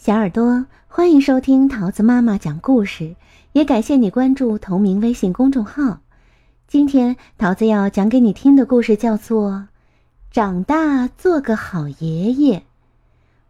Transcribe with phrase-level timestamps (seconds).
[0.00, 3.16] 小耳朵，欢迎收听桃子妈妈讲故事，
[3.50, 5.98] 也感谢你关注同名微信公众号。
[6.68, 9.50] 今天桃子要讲给你听的故事叫做
[10.30, 12.58] 《长大做个好爷爷》。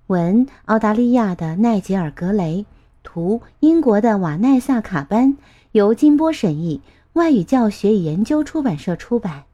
[0.06, 2.64] 文：澳大利亚的奈吉尔·格雷，
[3.02, 5.36] 图：英国的瓦奈萨·卡班，
[5.72, 6.80] 由金波审译，
[7.12, 9.44] 外语教学与研究出版社出版。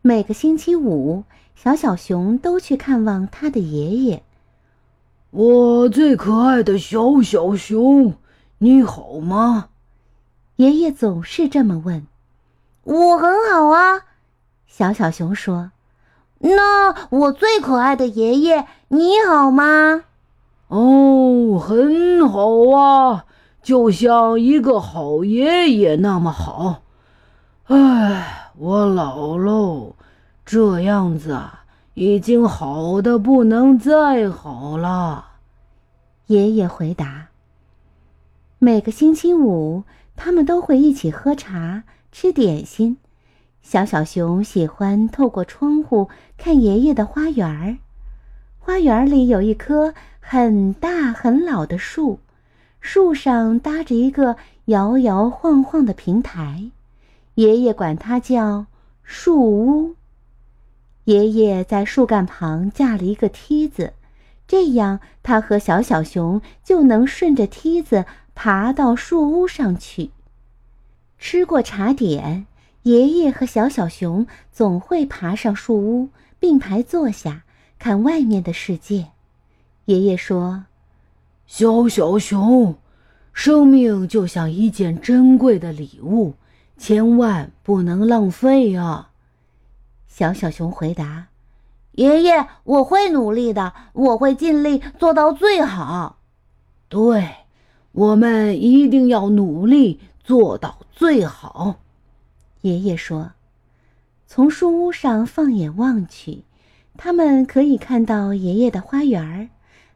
[0.00, 1.24] 每个星期五，
[1.56, 4.22] 小小熊都去看望他的爷爷。
[5.30, 8.14] 我最可爱的小小熊，
[8.56, 9.68] 你好吗？
[10.56, 12.06] 爷爷总是这么问。
[12.84, 14.06] 我很好啊，
[14.66, 15.70] 小小熊说。
[16.38, 20.04] 那我最可爱的爷爷，你好吗？
[20.68, 23.26] 哦，很好啊，
[23.62, 26.80] 就像一个好爷爷那么好。
[27.66, 29.94] 唉，我老喽，
[30.46, 31.64] 这样子啊。
[31.98, 35.30] 已经好的不能再好了，
[36.28, 37.26] 爷爷回答。
[38.60, 39.82] 每个星期五，
[40.14, 41.82] 他们都会一起喝茶、
[42.12, 42.98] 吃点心。
[43.62, 47.78] 小小熊喜欢透过窗户看爷爷的花园儿。
[48.60, 52.20] 花园里有一棵很大很老的树，
[52.80, 56.70] 树上搭着一个摇摇晃晃的平台，
[57.34, 58.66] 爷爷管它叫
[59.02, 59.97] 树屋。
[61.08, 63.94] 爷爷在树干旁架了一个梯子，
[64.46, 70.10] 这样他和小小熊就能顺着梯子爬到树屋上去。
[71.18, 72.44] 吃过茶点，
[72.82, 77.44] 爷爷和小小熊总会爬上树屋，并排坐下
[77.78, 79.06] 看外面的世界。
[79.86, 80.64] 爷爷说
[81.48, 82.74] ：“小小熊，
[83.32, 86.34] 生命就像一件珍贵的礼物，
[86.76, 89.07] 千万不能浪费啊！”
[90.18, 91.28] 小小熊回答
[91.94, 96.18] ：“爷爷，我会努力的，我会尽力做到最好。
[96.88, 97.36] 对，
[97.92, 101.76] 我们一定要努力做到最好。”
[102.62, 103.30] 爷爷说。
[104.26, 106.42] 从树屋上放眼望去，
[106.96, 109.50] 他们可以看到爷爷的花园，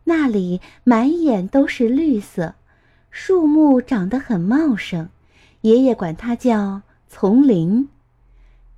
[0.05, 2.55] 那里满眼都是绿色，
[3.11, 5.09] 树木长得很茂盛，
[5.63, 7.89] 爷爷管它叫丛林。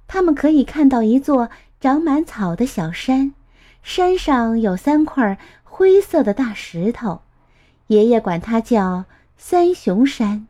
[0.06, 1.50] 他们可以看到一座
[1.81, 3.34] 长满草的小山，
[3.82, 7.22] 山上有三块灰色的大石头，
[7.88, 9.04] 爷爷管它叫
[9.37, 10.47] 三雄山。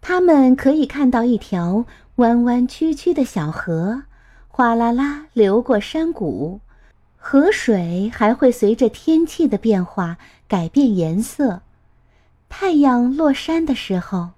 [0.00, 1.84] 他们可以看到一条
[2.16, 4.02] 弯弯曲曲的小河，
[4.48, 6.60] 哗啦啦流过山谷，
[7.16, 11.62] 河水还会随着天气的变化改变颜色。
[12.48, 14.30] 太阳落山的时候，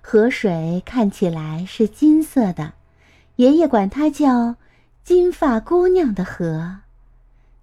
[0.00, 2.74] 河水看起来是金色的。
[3.36, 4.56] 爷爷管它叫
[5.04, 6.78] “金发姑娘的河”，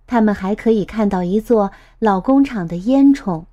[0.05, 3.45] 他们还可以看到一座老工厂的烟囱。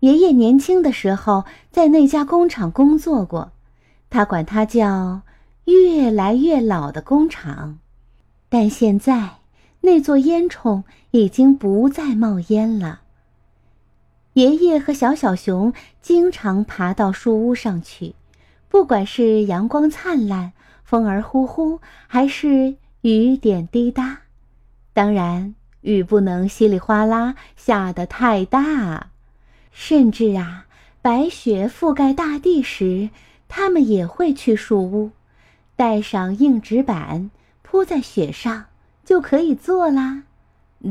[0.00, 3.50] 爷爷年轻的时候在那家工厂工作过，
[4.10, 5.22] 他管它叫
[5.66, 7.78] “越来越老的工厂”。
[8.48, 9.38] 但现在
[9.80, 13.00] 那座烟囱已经不再冒烟了。
[14.34, 18.14] 爷爷和小小熊经常爬到树屋上去，
[18.68, 20.52] 不管是阳光灿烂。
[20.86, 24.20] 风儿呼呼，还是雨点滴答？
[24.94, 29.08] 当然，雨不能稀里哗啦下得太大。
[29.72, 30.66] 甚至啊，
[31.02, 33.10] 白雪覆盖大地时，
[33.48, 35.10] 他们也会去树屋，
[35.74, 37.32] 带上硬纸板，
[37.62, 38.66] 铺在雪上，
[39.04, 40.22] 就可以坐啦。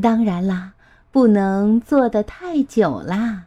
[0.02, 0.74] 当然啦，
[1.10, 3.44] 不能坐得太久啦。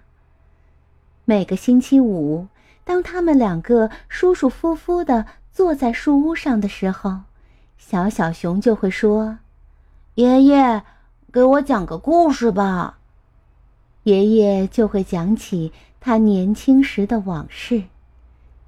[1.26, 2.48] 每个星期五，
[2.84, 5.28] 当他们两个舒舒服服的。
[5.60, 7.24] 坐在树屋上的时候，
[7.78, 9.40] 小小熊就会说
[10.16, 10.84] ：“爷爷，
[11.34, 13.00] 给我讲个故事吧。”
[14.04, 17.84] 爷爷就会讲起他年轻时的往事。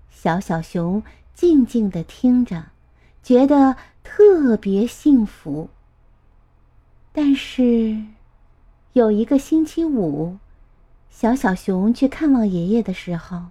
[0.09, 1.01] 小小熊
[1.33, 2.65] 静静的听着，
[3.23, 5.69] 觉得特别幸福。
[7.13, 8.03] 但是，
[8.91, 10.39] 有一个星期五，
[11.09, 13.43] 小小熊去看望爷爷的时候，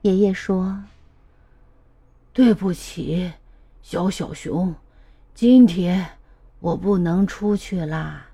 [0.00, 0.82] 爷爷说。
[2.34, 3.30] 对不起，
[3.82, 4.74] 小小熊，
[5.34, 6.12] 今天
[6.60, 8.28] 我不能出去啦。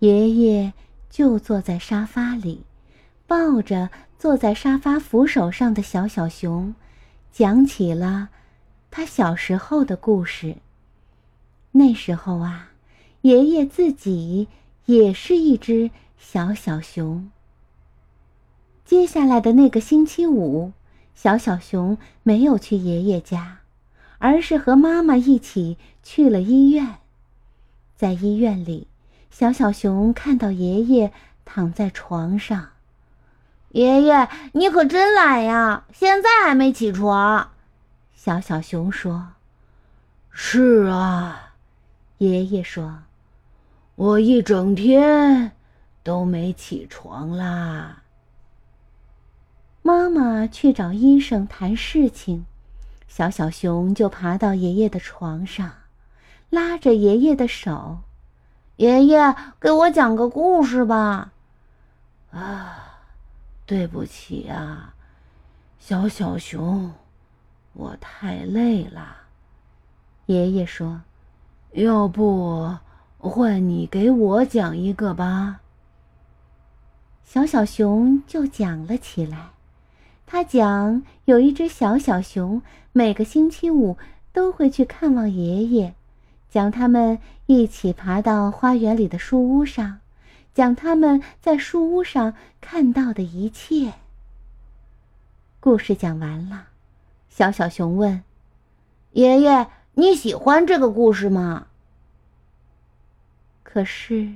[0.00, 0.72] 爷爷
[1.08, 2.64] 就坐在沙发里，
[3.28, 6.74] 抱着坐在沙发扶手上的小小熊，
[7.30, 8.30] 讲起了
[8.90, 10.56] 他小时候的故事。
[11.70, 12.70] 那时候啊，
[13.20, 14.48] 爷爷自己
[14.86, 17.30] 也是一只小小熊。
[18.84, 20.72] 接下来的那个星期五。
[21.14, 23.58] 小小熊没有去爷爷家，
[24.18, 26.96] 而是和妈妈一起去了医院。
[27.96, 28.88] 在医院里，
[29.30, 31.12] 小小熊看到爷爷
[31.44, 32.70] 躺在床上。
[33.70, 35.84] 爷爷，你可真懒呀！
[35.92, 37.50] 现在还没起床。
[38.14, 39.28] 小小熊说
[40.30, 41.54] ：“是啊。”
[42.18, 43.02] 爷爷说
[43.96, 45.52] ：“我一整天
[46.04, 48.02] 都没起床啦。”
[49.86, 52.46] 妈妈去找医生谈事情，
[53.06, 55.72] 小小熊就爬到爷爷的床上，
[56.48, 57.98] 拉着爷爷的手
[58.76, 61.32] ：“爷爷，给我讲个故事吧。”
[62.32, 62.80] 啊。
[63.66, 64.94] 对不起啊，
[65.78, 66.90] 小小熊，
[67.74, 69.18] 我太累了。
[70.24, 71.02] 爷爷说
[71.72, 72.74] ：“要不
[73.18, 75.60] 换你给我讲一个吧。”
[77.22, 79.53] 小小熊就讲了起来。
[80.34, 82.60] 他讲，有一只小小熊，
[82.90, 83.96] 每个星期五
[84.32, 85.94] 都会去看望爷爷，
[86.50, 90.00] 讲他们一起爬到花园里的树屋上。
[90.52, 93.92] 讲他们在树屋上看到的一切。
[95.60, 96.66] 故事讲完了，
[97.28, 98.24] 小小熊问
[99.14, 101.68] ：“爷爷，你喜欢这个故事吗？”
[103.62, 104.32] 可是，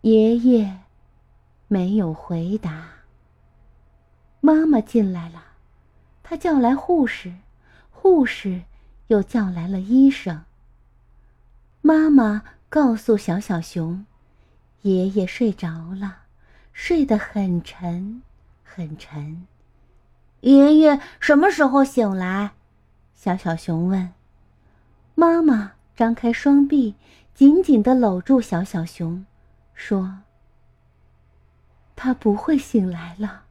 [0.00, 0.78] 爷爷
[1.66, 2.97] 没有回答。
[4.40, 5.42] 妈妈进来了，
[6.22, 7.34] 她叫来护士，
[7.90, 8.62] 护士
[9.08, 10.44] 又叫来了医生。
[11.80, 14.04] 妈妈告诉小小熊。
[14.82, 16.18] 爷爷睡着了，
[16.72, 18.22] 睡得很沉，
[18.62, 19.46] 很沉。
[20.42, 22.52] 爷爷什么时候醒来？
[23.12, 24.12] 小小熊问。
[25.16, 26.94] 妈妈张开双臂，
[27.34, 29.26] 紧紧地搂住小小熊，
[29.74, 30.20] 说
[31.96, 33.46] ：“他不会醒来了。”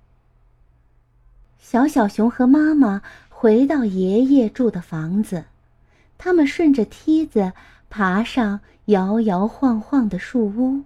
[1.70, 5.44] 小小熊和妈妈回到爷爷住的房子，
[6.18, 7.52] 他们顺着梯子
[7.90, 10.86] 爬上摇摇晃晃的树屋。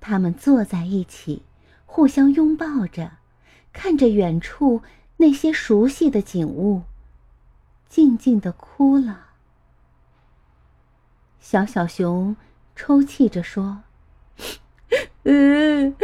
[0.00, 1.42] 他们坐在一起，
[1.84, 3.18] 互相拥抱着，
[3.74, 4.80] 看着远处
[5.18, 6.84] 那些熟悉的景物，
[7.86, 9.26] 静静的哭了。
[11.38, 12.34] 小小熊
[12.74, 13.82] 抽泣着说
[15.24, 15.94] ：“嗯，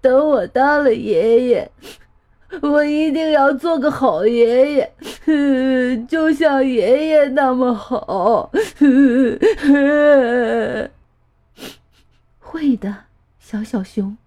[0.00, 1.70] 等我当了爷爷，
[2.62, 4.92] 我一定要做个好爷爷，
[6.06, 8.50] 就像爷爷那么好。
[12.38, 13.04] 会的。”
[13.38, 14.18] 小小熊，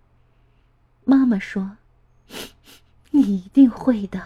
[1.04, 1.78] 妈妈说
[3.12, 4.20] ：“你一定会的。”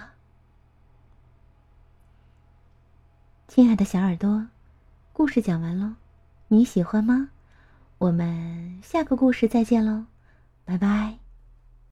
[3.49, 4.47] 亲爱的小耳朵，
[5.11, 5.95] 故事讲完喽，
[6.47, 7.31] 你喜欢吗？
[7.97, 10.05] 我们下个故事再见喽，
[10.63, 11.24] 拜拜。